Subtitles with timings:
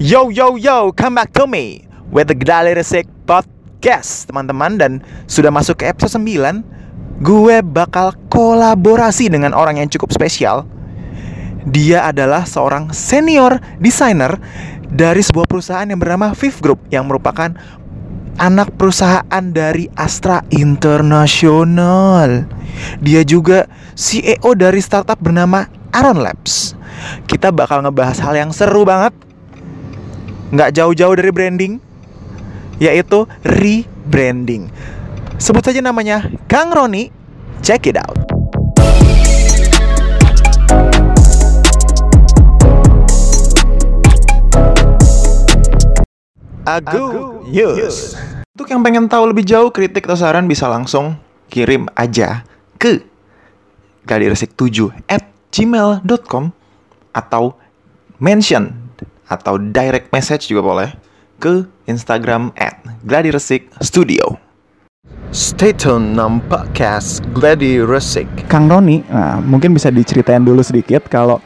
[0.00, 5.52] Yo yo yo, come back to me with the Gdali Resik Podcast, teman-teman dan sudah
[5.52, 7.20] masuk ke episode 9.
[7.20, 10.64] Gue bakal kolaborasi dengan orang yang cukup spesial.
[11.68, 14.40] Dia adalah seorang senior designer
[14.88, 17.52] dari sebuah perusahaan yang bernama Fifth Group yang merupakan
[18.40, 22.48] anak perusahaan dari Astra International.
[23.04, 23.68] Dia juga
[24.00, 26.72] CEO dari startup bernama Aaron Labs.
[27.28, 29.28] Kita bakal ngebahas hal yang seru banget.
[30.50, 31.78] Nggak jauh-jauh dari branding,
[32.82, 34.66] yaitu rebranding.
[35.38, 37.14] Sebut saja namanya Kang Roni.
[37.62, 38.18] Check it out.
[46.66, 48.18] Agu News.
[48.50, 51.14] Untuk yang pengen tahu lebih jauh kritik atau saran bisa langsung
[51.46, 52.42] kirim aja
[52.74, 53.06] ke
[54.02, 56.50] gadiresik7 at gmail.com
[57.14, 57.54] atau
[58.18, 58.79] mention
[59.30, 60.90] atau direct message juga boleh
[61.38, 64.50] ke Instagram at Gladiresik Studio.
[65.30, 68.26] Stay tune nam podcast Gladi Resik.
[68.50, 71.38] Kang Roni, nah, mungkin bisa diceritain dulu sedikit kalau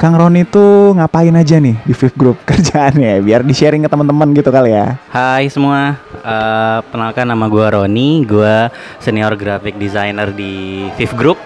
[0.00, 4.34] Kang Roni tuh ngapain aja nih di Fifth Group kerjaannya biar di sharing ke teman-teman
[4.34, 4.98] gitu kali ya.
[5.10, 8.70] Hai semua, uh, kenalkan nama gue Roni, gue
[9.02, 11.38] senior graphic designer di Fifth Group.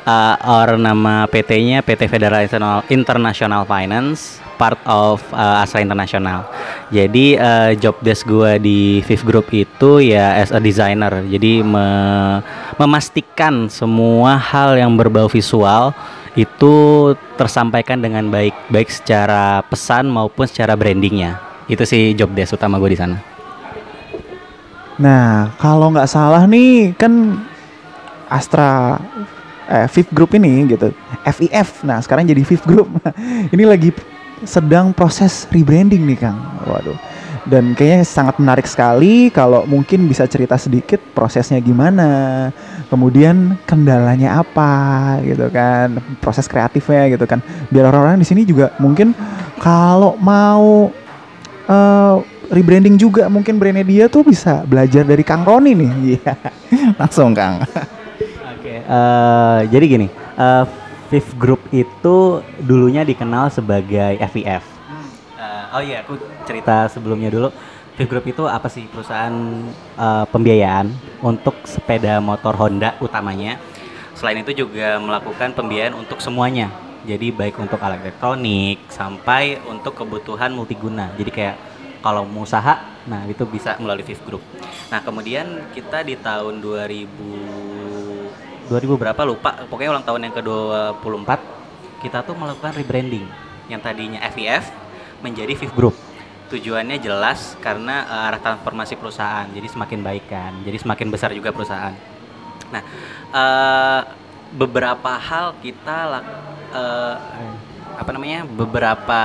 [0.00, 2.40] Uh, or nama PT-nya PT Federal
[2.88, 6.48] International Finance, part of uh, Astra International.
[6.88, 11.20] Jadi uh, job desk gue di Fifth Group itu ya as a designer.
[11.28, 11.88] Jadi me
[12.80, 15.92] memastikan semua hal yang berbau visual
[16.32, 16.74] itu
[17.36, 21.36] tersampaikan dengan baik, baik secara pesan maupun secara brandingnya.
[21.68, 23.20] Itu sih job desk utama gue di sana.
[25.00, 27.40] Nah, kalau nggak salah nih kan
[28.28, 29.00] Astra
[29.70, 30.90] eh, Fifth Group ini gitu,
[31.24, 31.86] FIF.
[31.86, 32.90] Nah, sekarang jadi Fifth Group.
[33.54, 33.94] ini lagi
[34.42, 36.38] sedang proses rebranding nih, Kang.
[36.66, 36.98] Waduh.
[37.48, 42.52] Dan kayaknya sangat menarik sekali kalau mungkin bisa cerita sedikit prosesnya gimana,
[42.92, 47.40] kemudian kendalanya apa gitu kan, proses kreatifnya gitu kan.
[47.72, 49.16] Biar orang-orang di sini juga mungkin
[49.56, 50.92] kalau mau
[51.64, 52.16] uh,
[52.52, 55.92] rebranding juga mungkin brandnya dia tuh bisa belajar dari Kang Roni nih.
[56.20, 56.34] Iya.
[57.00, 57.64] Langsung Kang.
[58.90, 60.66] Uh, jadi gini, uh,
[61.06, 64.66] Fifth Group itu dulunya dikenal sebagai FIF.
[65.38, 67.54] Uh, oh iya, aku cerita sebelumnya dulu.
[67.94, 69.30] Fifth Group itu apa sih perusahaan
[69.94, 70.90] uh, pembiayaan
[71.22, 73.62] untuk sepeda motor Honda utamanya.
[74.18, 76.74] Selain itu juga melakukan pembiayaan untuk semuanya.
[77.06, 81.14] Jadi baik untuk alat elektronik sampai untuk kebutuhan multiguna.
[81.14, 81.56] Jadi kayak
[82.02, 84.42] kalau mau usaha, nah itu bisa melalui Fifth Group.
[84.90, 87.69] Nah kemudian kita di tahun 2000
[88.70, 91.30] 2000 berapa lupa, pokoknya ulang tahun yang ke-24
[92.06, 93.26] kita tuh melakukan rebranding
[93.66, 94.70] yang tadinya FIF
[95.26, 95.98] menjadi Fifth Group.
[96.54, 101.50] Tujuannya jelas karena uh, arah transformasi perusahaan, jadi semakin baik kan, jadi semakin besar juga
[101.50, 101.94] perusahaan.
[102.70, 102.82] Nah,
[103.34, 104.00] uh,
[104.54, 106.22] beberapa hal kita
[106.70, 107.14] uh,
[107.98, 109.22] apa namanya beberapa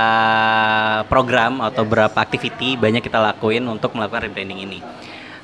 [1.06, 4.78] program atau beberapa activity banyak kita lakuin untuk melakukan rebranding ini.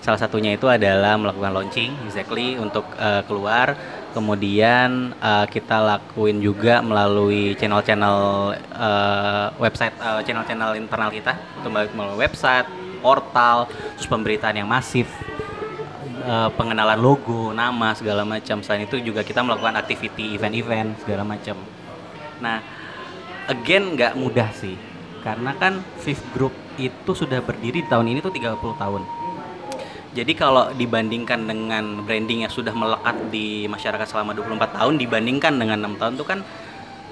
[0.03, 3.79] Salah satunya itu adalah melakukan launching exactly untuk uh, keluar.
[4.11, 8.19] Kemudian uh, kita lakuin juga melalui channel-channel
[8.75, 9.95] uh, website
[10.27, 11.39] channel-channel internal kita,
[11.95, 12.67] melalui website,
[12.99, 15.07] portal, terus pemberitaan yang masif,
[16.27, 18.59] uh, pengenalan logo, nama segala macam.
[18.61, 21.55] Selain itu juga kita melakukan activity event-event segala macam.
[22.43, 22.59] Nah,
[23.47, 24.75] again nggak mudah sih
[25.23, 29.22] karena kan Fifth Group itu sudah berdiri tahun ini tuh 30 tahun
[30.13, 35.81] jadi kalau dibandingkan dengan branding yang sudah melekat di masyarakat selama 24 tahun dibandingkan dengan
[35.81, 36.39] enam tahun tuh kan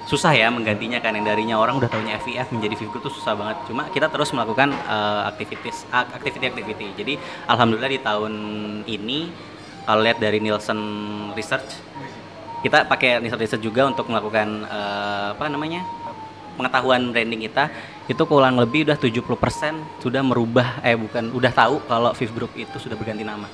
[0.05, 1.17] susah ya menggantinya kan.
[1.17, 3.57] Yang darinya orang udah tahunya FIF menjadi Group tuh susah banget.
[3.65, 7.13] Cuma kita terus melakukan uh, aktivitas activity jadi
[7.49, 8.33] alhamdulillah di tahun
[8.85, 9.19] ini
[9.89, 10.79] kalau lihat dari Nielsen
[11.33, 11.81] Research
[12.61, 15.81] kita pakai Nielsen Research juga untuk melakukan uh, apa namanya
[16.53, 17.73] pengetahuan branding kita
[18.11, 22.75] itu kurang lebih udah 70% sudah merubah eh bukan udah tahu kalau Fifth Group itu
[22.75, 23.47] sudah berganti nama.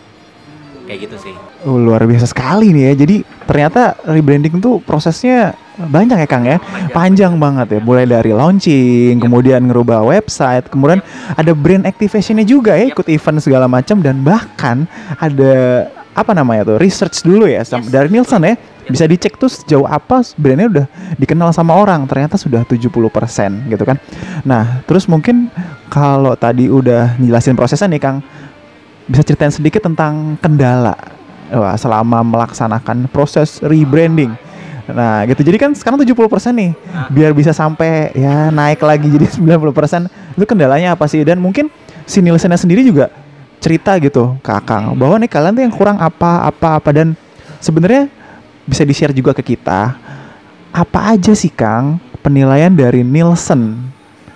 [0.87, 1.35] Kayak gitu sih.
[1.67, 2.93] Oh, luar biasa sekali nih ya.
[3.03, 6.63] Jadi ternyata rebranding tuh prosesnya banyak ya Kang ya.
[6.63, 7.79] Panjang, Panjang banget ya.
[7.83, 9.23] Mulai dari launching, yep.
[9.27, 11.43] kemudian ngerubah website, kemudian yep.
[11.43, 12.95] ada brand activationnya juga ya, yep.
[12.95, 14.87] ikut event segala macam dan bahkan
[15.19, 15.85] ada
[16.17, 17.69] apa namanya tuh research dulu ya yes.
[17.93, 18.57] dari Nielsen ya
[18.87, 20.85] bisa dicek tuh sejauh apa brandnya udah
[21.19, 22.87] dikenal sama orang ternyata sudah 70%
[23.71, 23.97] gitu kan.
[24.47, 25.51] Nah terus mungkin
[25.91, 28.17] kalau tadi udah jelasin prosesnya nih Kang
[29.07, 30.95] bisa ceritain sedikit tentang kendala
[31.47, 34.35] Wah, selama melaksanakan proses rebranding.
[34.87, 35.43] Nah gitu.
[35.43, 36.15] Jadi kan sekarang 70%
[36.55, 36.71] nih
[37.11, 39.27] Biar bisa sampai ya naik lagi jadi
[39.59, 41.27] 90% Itu kendalanya apa sih?
[41.27, 41.67] Dan mungkin
[42.07, 43.11] si Nielsennya sendiri juga
[43.59, 47.17] cerita gitu ke Akang bahwa nih kalian tuh yang kurang apa apa apa dan
[47.59, 48.07] sebenarnya
[48.67, 49.95] bisa di-share juga ke kita
[50.75, 53.79] apa aja sih Kang penilaian dari Nielsen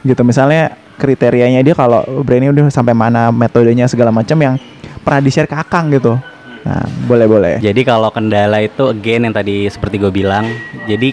[0.01, 4.55] gitu misalnya kriterianya dia kalau brandnya udah sampai mana metodenya segala macam yang
[5.03, 6.15] pernah di-share ke Akang gitu
[6.61, 10.45] nah boleh boleh Jadi kalau kendala itu again yang tadi seperti gue bilang,
[10.85, 11.09] jadi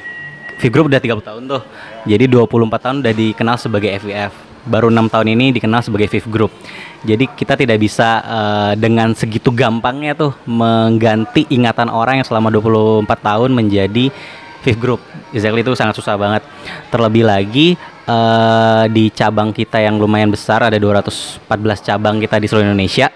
[0.59, 1.62] Vip Group udah 30 tahun tuh.
[2.05, 4.48] Jadi 24 tahun udah dikenal sebagai FVF.
[4.66, 6.52] Baru enam tahun ini dikenal sebagai Vip Group.
[7.06, 13.06] Jadi kita tidak bisa eh, dengan segitu gampangnya tuh mengganti ingatan orang yang selama 24
[13.06, 14.10] tahun menjadi
[14.66, 15.00] Vip Group.
[15.31, 16.43] Exactly itu sangat susah banget.
[16.90, 17.78] Terlebih lagi
[18.08, 21.46] eh, di cabang kita yang lumayan besar ada 214
[21.87, 23.12] cabang kita di seluruh Indonesia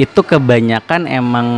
[0.00, 1.48] itu kebanyakan emang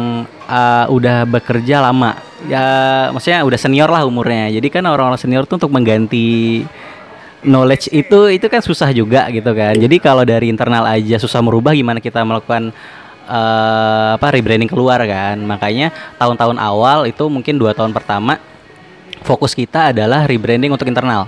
[0.51, 2.19] uh, udah bekerja lama
[2.51, 2.67] ya
[3.15, 6.67] maksudnya udah senior lah umurnya jadi kan orang-orang senior tuh untuk mengganti
[7.43, 9.75] knowledge itu itu kan susah juga gitu kan.
[9.75, 12.71] Jadi kalau dari internal aja susah merubah gimana kita melakukan
[13.27, 15.37] eh, apa rebranding keluar kan.
[15.43, 18.39] Makanya tahun-tahun awal itu mungkin dua tahun pertama
[19.27, 21.27] fokus kita adalah rebranding untuk internal.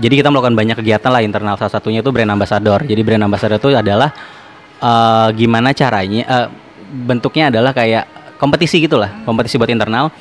[0.00, 1.54] Jadi kita melakukan banyak kegiatan lah internal.
[1.58, 2.84] Salah satunya itu brand ambassador.
[2.84, 4.12] Jadi brand ambassador itu adalah
[4.78, 6.48] eh, gimana caranya eh,
[7.08, 9.24] bentuknya adalah kayak kompetisi gitulah.
[9.24, 10.12] Kompetisi buat internal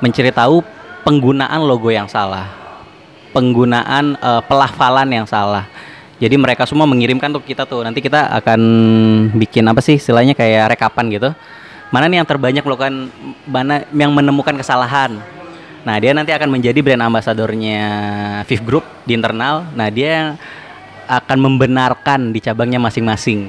[0.00, 0.60] mencari tahu
[1.04, 2.65] penggunaan logo yang salah
[3.36, 5.68] penggunaan eh, pelafalan yang salah
[6.16, 8.60] jadi mereka semua mengirimkan tuh kita tuh nanti kita akan
[9.36, 11.28] bikin apa sih istilahnya kayak rekapan gitu
[11.92, 13.12] mana nih yang terbanyak melakukan
[13.44, 15.20] mana yang menemukan kesalahan
[15.86, 17.86] Nah, dia nanti akan menjadi brand ambasadornya
[18.50, 19.62] Viv Group di internal.
[19.78, 20.34] Nah, dia
[21.06, 23.46] akan membenarkan di cabangnya masing-masing.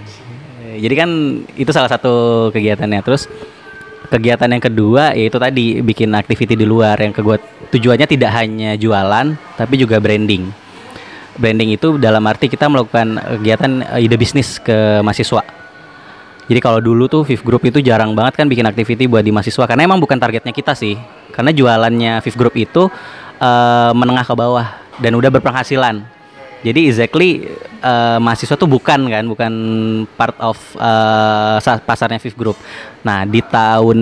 [0.77, 1.09] Jadi kan
[1.57, 3.01] itu salah satu kegiatannya.
[3.01, 3.25] Terus
[4.07, 7.35] kegiatan yang kedua yaitu tadi bikin activity di luar yang kedua
[7.71, 10.47] tujuannya tidak hanya jualan tapi juga branding.
[11.37, 15.43] Branding itu dalam arti kita melakukan kegiatan eh, ide bisnis ke mahasiswa.
[16.47, 19.67] Jadi kalau dulu tuh Viv Group itu jarang banget kan bikin activity buat di mahasiswa
[19.67, 20.95] karena emang bukan targetnya kita sih.
[21.35, 22.87] Karena jualannya Viv Group itu
[23.37, 24.67] eh, menengah ke bawah
[24.97, 26.01] dan udah berpenghasilan.
[26.65, 27.45] Jadi exactly
[27.81, 29.53] eh, mahasiswa tuh bukan kan, bukan
[30.17, 30.57] part of
[31.63, 32.57] sa- pasarnya Viv Group.
[33.05, 33.99] Nah di tahun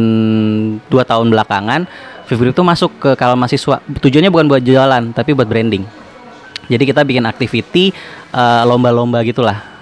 [0.87, 1.87] dua tahun belakangan
[2.25, 3.79] Viv Group tuh masuk ke kalau mahasiswa.
[3.81, 5.85] Tujuannya bukan buat jualan tapi buat branding.
[6.65, 7.93] Jadi kita bikin activity
[8.33, 9.77] eh, lomba-lomba gitulah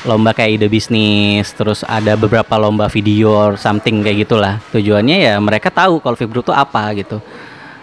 [0.00, 4.56] lomba kayak ide bisnis, terus ada beberapa lomba video or something kayak gitulah.
[4.72, 7.20] Tujuannya ya mereka tahu kalau Vip Group itu apa gitu.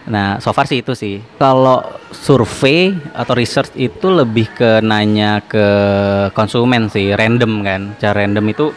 [0.07, 1.19] Nah, so far sih itu sih.
[1.35, 1.83] Kalau
[2.15, 5.67] survei atau research itu lebih ke nanya ke
[6.31, 7.81] konsumen sih, random kan.
[7.99, 8.71] Cara random itu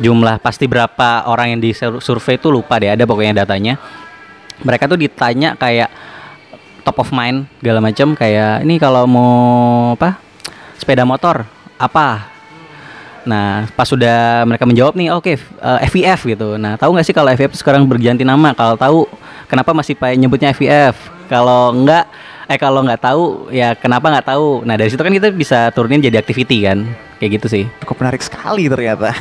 [0.00, 3.76] jumlah pasti berapa orang yang di sur- survei itu lupa deh, ada pokoknya datanya.
[4.64, 5.92] Mereka tuh ditanya kayak
[6.80, 9.32] top of mind segala macam kayak ini kalau mau
[9.92, 10.16] apa?
[10.80, 11.44] Sepeda motor
[11.76, 12.32] apa?
[13.24, 16.60] Nah, pas sudah mereka menjawab nih, oke, eh, FIF gitu.
[16.60, 18.52] Nah, tahu nggak sih kalau FIF sekarang berganti nama?
[18.52, 19.08] Kalau tahu,
[19.46, 20.96] kenapa masih pakai nyebutnya FIF?
[21.28, 22.04] Kalau nggak,
[22.48, 24.62] eh kalau nggak tahu, ya kenapa nggak tahu?
[24.68, 26.84] Nah, dari situ kan kita bisa turunin jadi activity kan,
[27.16, 27.64] kayak gitu sih.
[27.80, 29.16] cukup menarik sekali ternyata.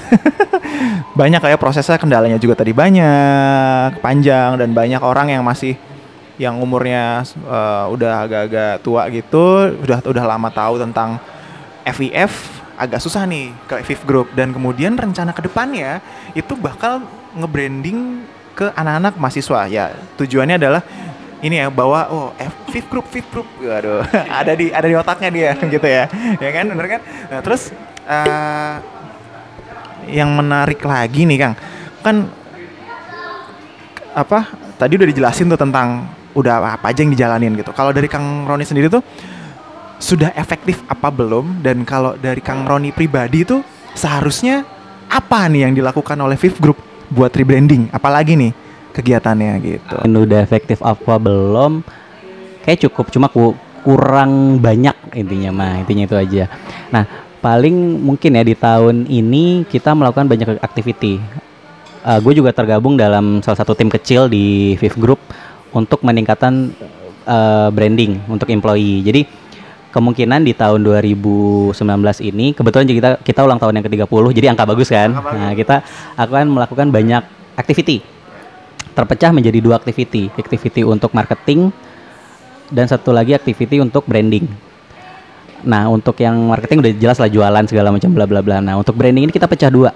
[1.20, 5.80] banyak kayak prosesnya kendalanya juga tadi banyak, panjang dan banyak orang yang masih
[6.36, 11.22] yang umurnya eh, udah agak-agak tua gitu, udah udah lama tahu tentang
[11.88, 16.02] FIF agak susah nih ke FIF Group dan kemudian rencana ke depannya
[16.34, 17.06] itu bakal
[17.38, 19.66] nge-branding ke anak-anak mahasiswa.
[19.68, 20.82] Ya tujuannya adalah
[21.44, 23.48] ini ya bahwa oh F- FIF Group FIF Group.
[23.60, 24.02] Aduh
[24.40, 26.08] ada di ada di otaknya dia gitu ya.
[26.40, 27.02] Ya kan bener kan?
[27.30, 27.74] Nah, terus
[28.08, 28.76] eh,
[30.14, 31.56] yang menarik lagi nih Kang
[32.04, 32.28] kan
[34.14, 37.74] apa tadi udah dijelasin tuh tentang udah apa aja yang dijalanin gitu.
[37.74, 39.02] Kalau dari Kang Roni sendiri tuh
[39.98, 41.62] sudah efektif apa belum?
[41.64, 43.62] Dan kalau dari Kang Roni pribadi tuh
[43.94, 44.66] seharusnya
[45.10, 46.78] apa nih yang dilakukan oleh Viv Group
[47.12, 48.54] buat rebranding apalagi nih
[48.94, 51.82] kegiatannya gitu Ini udah efektif apa belum?
[52.64, 56.48] Kayak cukup, cuma ku- kurang banyak intinya mah, intinya itu aja.
[56.88, 57.04] Nah,
[57.44, 61.20] paling mungkin ya di tahun ini kita melakukan banyak activity.
[62.04, 65.20] gue juga tergabung dalam salah satu tim kecil di Viv Group
[65.72, 66.76] untuk meningkatkan
[67.24, 69.00] eh, branding untuk employee.
[69.04, 69.24] Jadi
[69.94, 71.78] kemungkinan di tahun 2019
[72.26, 75.14] ini kebetulan kita kita ulang tahun yang ke-30 jadi angka bagus kan.
[75.14, 75.86] Nah, kita
[76.18, 77.22] akan melakukan banyak
[77.54, 78.02] activity
[78.94, 81.74] terpecah menjadi dua activity, activity untuk marketing
[82.70, 84.46] dan satu lagi activity untuk branding.
[85.66, 88.62] Nah, untuk yang marketing udah jelas lah jualan segala macam bla bla bla.
[88.62, 89.92] Nah, untuk branding ini kita pecah dua.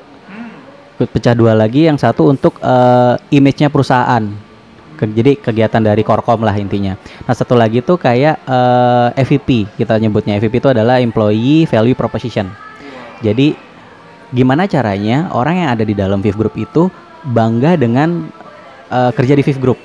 [0.98, 4.47] Pecah dua lagi, yang satu untuk eh, image-nya perusahaan.
[4.98, 6.98] Ke- jadi kegiatan dari Korkom lah intinya.
[7.30, 12.50] Nah satu lagi tuh kayak eh, EVP kita nyebutnya EVP itu adalah Employee Value Proposition.
[13.22, 13.54] Jadi
[14.34, 16.92] gimana caranya orang yang ada di dalam Viv Group itu
[17.24, 18.28] bangga dengan
[18.90, 19.80] eh, kerja di Viv Group.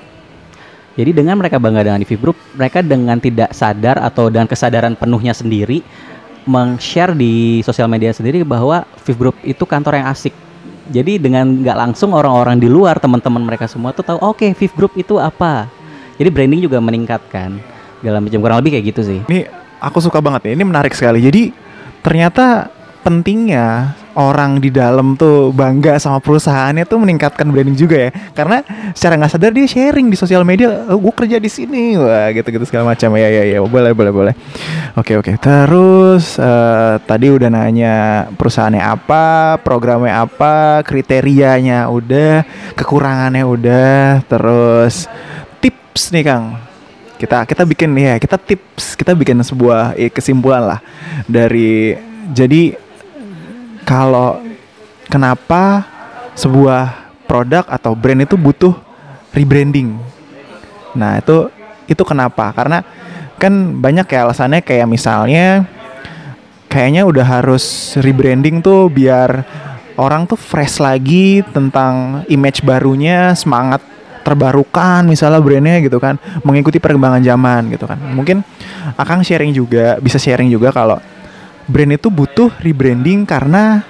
[0.93, 4.93] Jadi dengan mereka bangga dengan di Viv Group, mereka dengan tidak sadar atau dengan kesadaran
[4.93, 5.81] penuhnya sendiri
[6.43, 10.35] meng-share di sosial media sendiri bahwa Viv Group itu kantor yang asik.
[10.91, 14.93] Jadi dengan nggak langsung orang-orang di luar teman-teman mereka semua tuh tahu oke Viv Group
[14.99, 15.71] itu apa.
[16.19, 17.57] Jadi branding juga meningkatkan
[18.03, 19.19] segala macam kurang lebih kayak gitu sih.
[19.31, 19.47] Ini
[19.79, 20.51] aku suka banget ya.
[20.59, 21.23] Ini menarik sekali.
[21.23, 21.55] Jadi
[22.03, 22.67] ternyata
[22.99, 28.11] pentingnya orang di dalam tuh bangga sama perusahaannya tuh meningkatkan branding juga ya.
[28.33, 28.61] Karena
[28.93, 32.65] secara nggak sadar dia sharing di sosial media, oh, gue kerja di sini, wah gitu-gitu
[32.69, 33.59] segala macam ya ya ya.
[33.63, 34.33] Boleh boleh boleh.
[34.97, 35.37] Oke oke.
[35.41, 37.95] Terus eh, tadi udah nanya
[38.37, 42.45] perusahaannya apa, programnya apa, kriterianya udah,
[42.77, 45.09] kekurangannya udah, terus
[45.93, 46.45] tips nih Kang
[47.13, 50.79] kita kita bikin ya kita tips kita bikin sebuah eh, kesimpulan lah
[51.23, 51.95] dari
[52.35, 52.75] jadi
[53.83, 54.39] kalau
[55.07, 55.85] kenapa
[56.33, 58.73] sebuah produk atau brand itu butuh
[59.35, 59.95] rebranding?
[60.95, 61.51] Nah itu
[61.87, 62.51] itu kenapa?
[62.55, 62.81] Karena
[63.37, 65.67] kan banyak ya alasannya kayak misalnya
[66.71, 69.45] kayaknya udah harus rebranding tuh biar
[69.99, 73.83] orang tuh fresh lagi tentang image barunya semangat
[74.23, 76.15] terbarukan misalnya brandnya gitu kan
[76.47, 77.99] mengikuti perkembangan zaman gitu kan.
[77.99, 78.41] Mungkin
[78.95, 80.97] Akang sharing juga bisa sharing juga kalau
[81.67, 83.83] brand itu butuh rebranding karena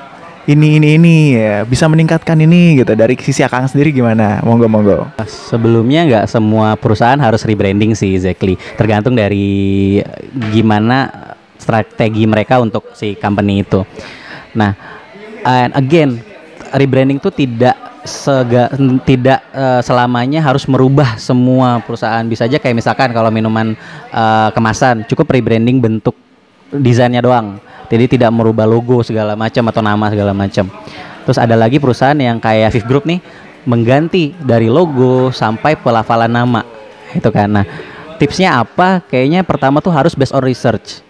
[0.44, 5.08] ini ini ini ya bisa meningkatkan ini gitu dari sisi Akang sendiri gimana monggo monggo
[5.24, 8.60] Sebelumnya nggak semua perusahaan harus rebranding sih exactly.
[8.76, 10.04] Tergantung dari
[10.52, 11.08] gimana
[11.56, 13.88] strategi mereka untuk si company itu.
[14.52, 14.76] Nah,
[15.48, 16.20] and again
[16.76, 18.68] rebranding itu tidak sega,
[19.08, 22.28] tidak eh, selamanya harus merubah semua perusahaan.
[22.28, 23.80] Bisa aja kayak misalkan kalau minuman
[24.12, 26.20] eh, kemasan cukup rebranding bentuk
[26.80, 27.62] desainnya doang.
[27.92, 30.66] Jadi tidak merubah logo segala macam atau nama segala macam.
[31.24, 33.22] Terus ada lagi perusahaan yang kayak Viv Group nih
[33.64, 36.66] mengganti dari logo sampai pelafalan nama.
[37.14, 37.48] Itu kan.
[37.48, 37.66] Nah,
[38.18, 39.04] tipsnya apa?
[39.06, 41.06] Kayaknya pertama tuh harus based on research.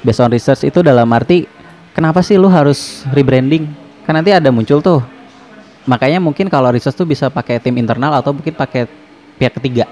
[0.00, 1.44] Based on research itu dalam arti
[1.92, 3.68] kenapa sih lu harus rebranding?
[4.06, 5.02] Kan nanti ada muncul tuh.
[5.84, 8.86] Makanya mungkin kalau research tuh bisa pakai tim internal atau mungkin pakai
[9.36, 9.90] pihak ketiga.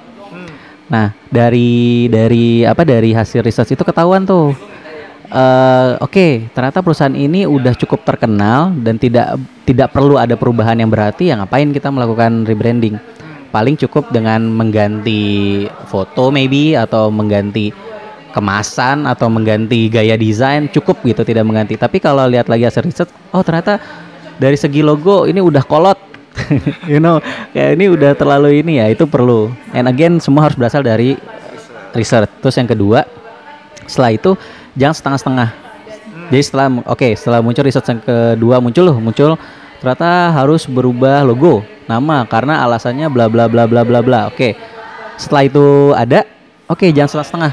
[0.90, 4.54] Nah, dari dari apa dari hasil research itu ketahuan tuh
[5.30, 10.90] eh oke, ternyata perusahaan ini udah cukup terkenal dan tidak tidak perlu ada perubahan yang
[10.90, 11.30] berarti.
[11.30, 12.98] Ya ngapain kita melakukan rebranding?
[13.50, 17.74] Paling cukup dengan mengganti foto maybe atau mengganti
[18.30, 21.74] kemasan atau mengganti gaya desain cukup gitu tidak mengganti.
[21.74, 23.82] Tapi kalau lihat lagi hasil riset, oh ternyata
[24.38, 25.98] dari segi logo ini udah kolot.
[26.90, 27.18] you know,
[27.50, 29.50] kayak ini udah terlalu ini ya, itu perlu.
[29.74, 31.18] And again semua harus berasal dari
[31.92, 32.30] research.
[32.38, 33.02] Terus yang kedua,
[33.90, 34.38] setelah itu
[34.78, 35.48] jangan setengah-setengah.
[36.30, 39.34] Jadi setelah oke, setelah muncul riset yang kedua muncul loh, muncul
[39.82, 44.20] ternyata harus berubah logo, nama karena alasannya bla bla bla bla bla bla.
[44.30, 44.54] Oke.
[45.18, 46.24] Setelah itu ada,
[46.70, 47.52] oke jangan setengah-setengah.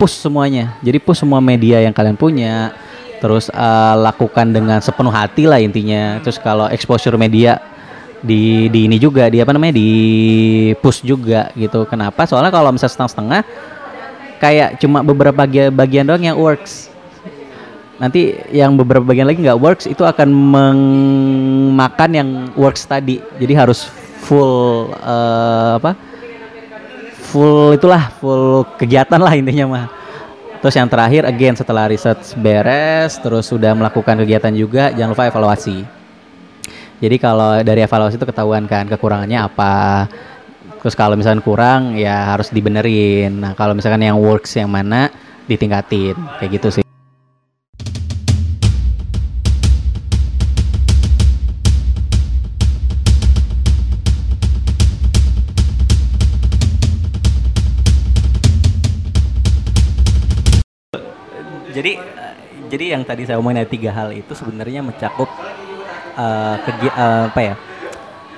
[0.00, 0.74] Push semuanya.
[0.80, 2.72] Jadi push semua media yang kalian punya.
[3.18, 6.22] Terus eh, lakukan dengan sepenuh hati lah intinya.
[6.24, 7.60] Terus kalau exposure media
[8.18, 9.90] di di ini juga di apa namanya di
[10.82, 11.86] push juga gitu.
[11.86, 12.26] Kenapa?
[12.26, 13.40] Soalnya kalau misalnya setengah-setengah
[14.38, 16.88] kayak cuma beberapa bagian, bagian doang yang works.
[17.98, 23.18] Nanti yang beberapa bagian lagi nggak works itu akan memakan yang works tadi.
[23.42, 23.90] Jadi harus
[24.22, 25.98] full eh, apa?
[27.28, 29.86] Full itulah full kegiatan lah intinya mah.
[30.58, 35.86] Terus yang terakhir again setelah riset beres terus sudah melakukan kegiatan juga jangan lupa evaluasi.
[36.98, 40.06] Jadi kalau dari evaluasi itu ketahuan kan kekurangannya apa.
[40.78, 43.42] Terus kalau misalkan kurang ya harus dibenerin.
[43.42, 45.10] Nah, kalau misalkan yang works yang mana
[45.50, 46.14] ditingkatin.
[46.38, 46.84] Kayak gitu sih.
[61.68, 61.94] Jadi
[62.68, 65.30] jadi yang tadi saya omongin ada tiga hal itu sebenarnya mencakup
[66.18, 67.54] eh, kegi- eh, apa ya?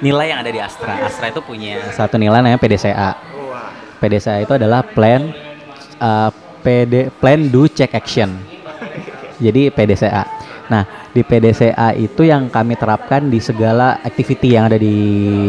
[0.00, 0.96] Nilai yang ada di Astra.
[1.04, 3.20] Astra itu punya satu nilai namanya PDCA.
[4.00, 5.28] PDCA itu adalah plan
[6.00, 6.30] eh,
[6.64, 8.32] PD plan do check action.
[9.40, 10.24] Jadi PDCA.
[10.70, 14.96] Nah, di PDCA itu yang kami terapkan di segala activity yang ada di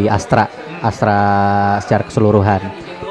[0.10, 0.50] Astra,
[0.82, 1.20] Astra
[1.78, 2.62] secara keseluruhan,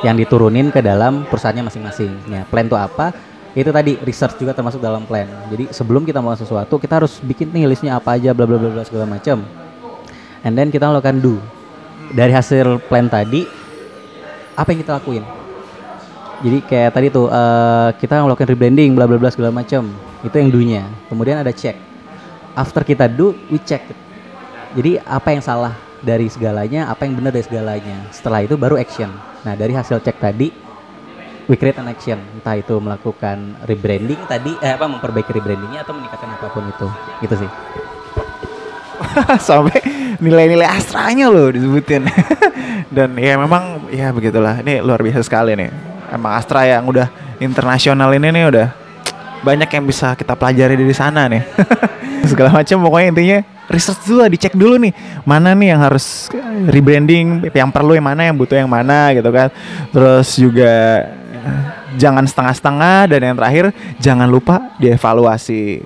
[0.02, 2.10] yang diturunin ke dalam perusahaannya masing-masing.
[2.26, 3.14] Ya, plan itu apa?
[3.54, 5.26] Itu tadi research juga termasuk dalam plan.
[5.54, 8.82] Jadi sebelum kita mau sesuatu, kita harus bikin nih listnya apa aja, bla bla bla
[8.82, 9.46] segala macam.
[10.40, 11.36] And then kita melakukan do.
[12.10, 13.46] Dari hasil plan tadi,
[14.56, 15.24] apa yang kita lakuin.
[16.40, 19.92] Jadi kayak tadi tuh eh, kita melakukan rebranding bla bla bla segala macam.
[20.24, 20.88] Itu yang do-nya.
[21.12, 21.76] Kemudian ada check.
[22.56, 23.84] After kita do, we check.
[24.74, 28.08] Jadi apa yang salah dari segalanya, apa yang benar dari segalanya.
[28.08, 29.12] Setelah itu baru action.
[29.44, 30.48] Nah, dari hasil cek tadi
[31.44, 32.16] we create an action.
[32.40, 36.88] Entah itu melakukan rebranding tadi eh apa memperbaiki rebrandingnya atau meningkatkan apa pun itu.
[37.20, 37.50] Gitu sih.
[39.48, 39.80] sampai
[40.20, 42.06] nilai-nilai astranya loh disebutin.
[42.94, 44.60] Dan ya memang ya begitulah.
[44.60, 45.70] Ini luar biasa sekali nih.
[46.12, 47.08] Emang Astra yang udah
[47.40, 48.68] internasional ini nih udah
[49.40, 51.42] banyak yang bisa kita pelajari dari sana nih.
[52.30, 53.38] Segala macam pokoknya intinya
[53.72, 54.92] research dulu dicek dulu nih.
[55.24, 56.28] Mana nih yang harus
[56.68, 59.48] rebranding yang perlu yang mana yang butuh yang mana gitu kan.
[59.94, 60.72] Terus juga
[61.32, 61.60] eh,
[61.96, 63.64] jangan setengah-setengah dan yang terakhir
[63.98, 65.80] jangan lupa dievaluasi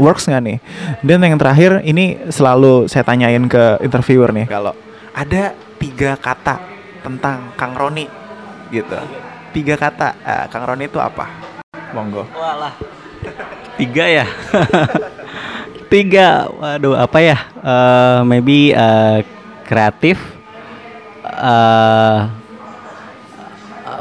[0.00, 0.58] works nggak nih
[1.04, 4.72] dan yang terakhir ini selalu saya tanyain ke interviewer nih kalau
[5.12, 6.60] ada tiga kata
[7.02, 8.06] tentang Kang Roni
[8.72, 8.96] gitu
[9.52, 11.28] tiga kata eh, Kang Roni itu apa
[11.92, 12.72] monggo Walah.
[13.76, 14.26] Tiga ya.
[15.92, 16.48] Tiga.
[16.48, 17.36] Waduh, apa ya?
[17.60, 19.16] Eh, maybe eh,
[19.64, 20.20] kreatif.
[21.22, 22.20] eh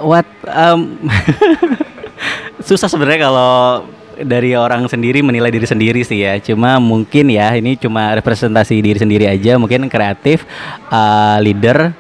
[0.01, 0.27] what?
[0.49, 0.97] um,
[2.67, 3.85] susah sebenarnya kalau
[4.23, 6.37] dari orang sendiri menilai diri sendiri sih ya.
[6.41, 9.57] Cuma mungkin ya ini cuma representasi diri sendiri aja.
[9.59, 10.45] Mungkin kreatif,
[10.89, 11.93] eh, leader,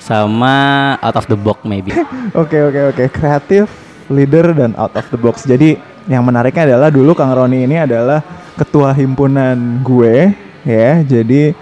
[0.00, 1.92] sama out of the box maybe.
[2.40, 3.68] Oke oke oke kreatif,
[4.08, 5.44] leader dan out of the box.
[5.44, 5.76] Jadi
[6.08, 8.24] yang menariknya adalah dulu Kang Roni ini adalah
[8.56, 10.32] ketua himpunan gue
[10.64, 11.04] ya.
[11.04, 11.52] Jadi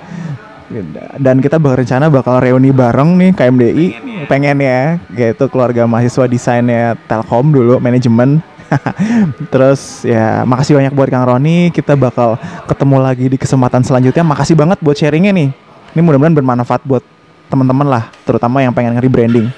[1.16, 3.86] dan kita berencana bakal reuni bareng nih KMDI
[4.28, 8.44] pengen ya gitu keluarga mahasiswa desainnya Telkom dulu manajemen
[9.52, 11.72] Terus ya makasih banyak buat Kang Roni.
[11.72, 12.36] Kita bakal
[12.68, 14.24] ketemu lagi di kesempatan selanjutnya.
[14.24, 15.48] Makasih banget buat sharingnya nih.
[15.96, 17.02] Ini mudah-mudahan bermanfaat buat
[17.48, 19.48] teman-teman lah, terutama yang pengen rebranding.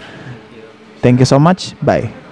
[1.03, 1.75] Thank you so much.
[1.83, 2.30] Bye.